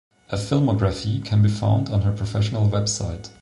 [0.29, 3.29] A filmography can be found on her professional website.